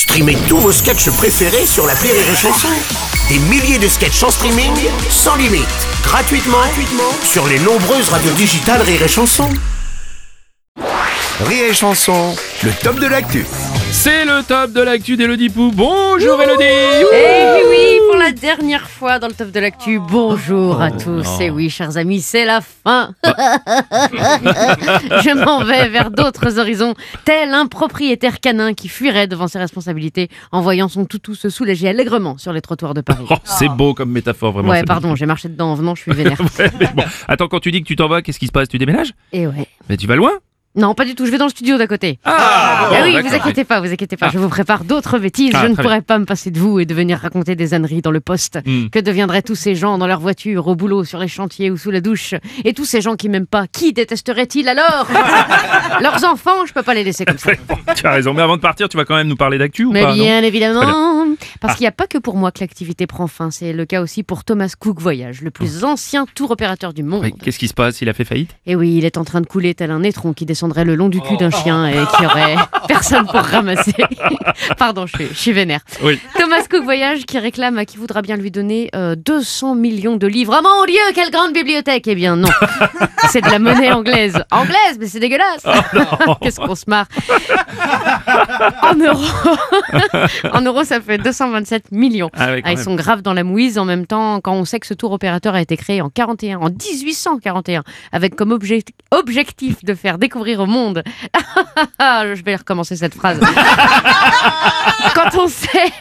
[0.00, 2.68] Streamez tous vos sketchs préférés sur la Rire et Chanson.
[3.28, 4.72] Des milliers de sketchs en streaming,
[5.10, 5.68] sans limite,
[6.02, 9.50] gratuitement, gratuitement sur les nombreuses radios digitales Rire et Chanson.
[11.44, 13.44] Rire et Chanson, le top de l'actu.
[13.92, 15.70] C'est le top de l'actu d'Elodie Pou.
[15.70, 17.04] Bonjour Elodie
[18.56, 21.40] dernière fois dans le top de l'actu, bonjour à tous.
[21.40, 23.14] Et oui, chers amis, c'est la fin.
[25.22, 26.94] Je m'en vais vers d'autres horizons,
[27.24, 31.88] tel un propriétaire canin qui fuirait devant ses responsabilités en voyant son toutou se soulager
[31.88, 33.24] allègrement sur les trottoirs de Paris.
[33.30, 34.70] Oh, c'est beau comme métaphore, vraiment.
[34.70, 36.40] Ouais, pardon, j'ai marché dedans en venant, je suis vénère.
[36.58, 37.04] Ouais, bon.
[37.28, 38.68] Attends, quand tu dis que tu t'en vas, qu'est-ce qui se passe?
[38.68, 39.12] Tu déménages?
[39.32, 39.68] Et ouais.
[39.88, 40.32] Mais tu vas loin?
[40.76, 42.20] Non, pas du tout, je vais dans le studio d'à côté.
[42.24, 44.30] Ah, Ah oui, vous inquiétez pas, vous inquiétez pas, Ah.
[44.32, 45.50] je vous prépare d'autres bêtises.
[45.54, 47.74] Ah, je ne très pourrai pas me passer de vous et de venir raconter des
[47.74, 48.60] âneries dans le poste.
[48.64, 48.86] Hmm.
[48.88, 51.90] Que deviendraient tous ces gens dans leur voiture, au boulot, sur les chantiers ou sous
[51.90, 52.34] la douche?
[52.64, 55.08] Et tous ces gens qui m'aiment pas, qui détesteraient-ils alors?
[56.00, 57.50] Leurs enfants, je peux pas les laisser comme ça.
[57.96, 58.32] Tu as raison.
[58.32, 60.42] Mais avant de partir, tu vas quand même nous parler d'actu ou Mais pas bien
[60.44, 61.26] évidemment,
[61.60, 64.00] Parce qu'il n'y a pas que pour moi que l'activité prend fin, c'est le cas
[64.02, 67.22] aussi pour Thomas Cook Voyage, le plus ancien tour opérateur du monde.
[67.22, 68.00] Oui, Qu'est-ce qui se passe?
[68.00, 68.56] Il a fait faillite?
[68.66, 71.08] Et oui, il est en train de couler tel un étron qui descendrait le long
[71.08, 72.56] du cul d'un chien et qui aurait
[72.92, 73.94] personne pour ramasser.
[74.78, 75.80] Pardon, je suis, je suis vénère.
[76.02, 76.18] Oui.
[76.38, 80.26] Thomas Cook Voyage qui réclame à qui voudra bien lui donner euh, 200 millions de
[80.26, 80.54] livres.
[80.58, 82.48] Ah mon Dieu, quelle grande bibliothèque Eh bien non,
[83.30, 84.42] c'est de la monnaie anglaise.
[84.50, 85.62] Anglaise, mais c'est dégueulasse
[86.40, 87.06] Qu'est-ce qu'on se marre
[88.82, 89.56] En euros,
[90.52, 92.30] en euros, ça fait 227 millions.
[92.34, 94.80] Ah oui, Ah, ils sont graves dans la mouise en même temps quand on sait
[94.80, 99.84] que ce tour opérateur a été créé en 41, en 1841, avec comme obje- objectif
[99.84, 101.02] de faire découvrir au monde.
[102.00, 103.40] Je vais recommencer cette phrase.
[105.14, 105.92] quand on sait.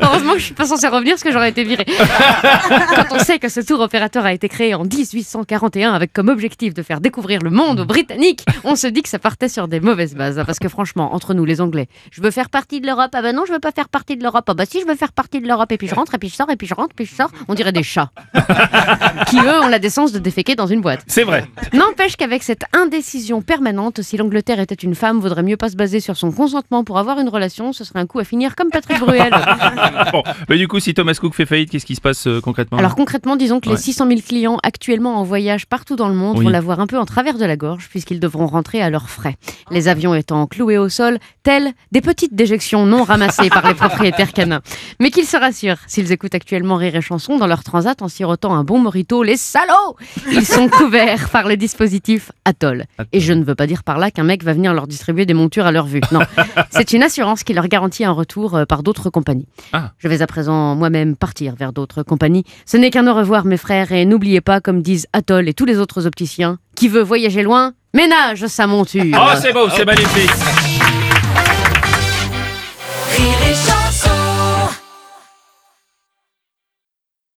[0.00, 1.84] Heureusement que je suis pas censée revenir parce que j'aurais été virée.
[2.96, 6.72] quand on sait que ce tour opérateur a été créé en 1841 avec comme objectif
[6.74, 9.80] de faire découvrir le monde aux Britanniques, on se dit que ça partait sur des
[9.80, 10.38] mauvaises bases.
[10.38, 13.10] hein, Parce que franchement, entre nous les Anglais, je veux faire partie de l'Europe.
[13.14, 14.44] Ah ben non, je veux pas faire partie de l'Europe.
[14.48, 15.70] Ah bah si, je veux faire partie de l'Europe.
[15.72, 17.30] Et puis je rentre, et puis je sors, et puis je rentre, puis je sors.
[17.48, 18.10] On dirait des chats.
[19.26, 21.02] qui eux ont la décence de déféquer dans une boîte.
[21.06, 21.44] C'est vrai.
[21.72, 26.00] N'empêche qu'avec cette indécision permanente, si l'Angleterre était une femme, vaudrait mieux pas se baser
[26.00, 27.72] sur son consentement pour avoir une relation.
[27.72, 29.32] Ce serait un coup à finir comme Patrick Bruel.
[30.12, 30.22] Bon,
[30.54, 32.94] mais du coup, si Thomas Cook fait faillite, qu'est-ce qui se passe euh, concrètement Alors
[32.94, 33.74] concrètement, disons que Ouais.
[33.74, 36.44] les 600 000 clients actuellement en voyage partout dans le monde Oui.
[36.44, 39.36] vont l'avoir un peu en travers de la gorge puisqu'ils devront rentrer à leurs frais.
[39.72, 44.32] Les avions étant cloués au sol, telles des petites déjections non ramassées par les propriétaires
[44.32, 44.60] canins.
[45.00, 48.54] Mais qu'ils se rassurent, s'ils écoutent actuellement Rire et Chanson dans leur transat en sirotant
[48.54, 49.96] un bon morito, les salauds
[50.30, 52.84] Ils sont couverts par le dispositif Atoll.
[53.12, 55.34] Et je ne veux pas dire par là qu'un mec va venir leur distribuer des
[55.34, 56.00] montures à leur vue.
[56.12, 56.20] Non,
[56.70, 59.48] c'est une assurance qui leur garantit un retour euh, par d'autres compagnies.
[59.72, 59.90] Ah.
[59.98, 62.44] Je vais à présent moi-même partir vers d'autres compagnies.
[62.66, 65.64] Ce n'est qu'un au revoir mes frères et n'oubliez pas, comme disent Atoll et tous
[65.64, 69.16] les autres opticiens, qui veut voyager loin, ménage sa monture.
[69.16, 70.73] Oh, c'est beau, c'est magnifique